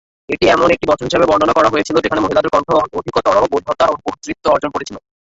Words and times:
এটি 0.29 0.45
এমন 0.47 0.67
একটি 0.71 0.85
বছর 0.87 1.07
হিসাবে 1.07 1.29
বর্ণনা 1.29 1.53
করা 1.55 1.71
হয়েছিল, 1.73 1.95
যেখানে 1.99 2.23
মহিলাদের 2.23 2.53
কণ্ঠ 2.53 2.69
অধিকতর 2.97 3.19
বৈধতা 3.53 3.85
ও 3.87 3.95
কর্তৃত্ব 4.05 4.45
অর্জন 4.53 4.69
করেছিল। 4.73 4.95